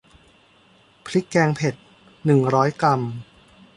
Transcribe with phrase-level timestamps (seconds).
[1.05, 1.75] พริกแกงเผ็ด
[2.25, 3.01] หนึ่งร้อยกรัม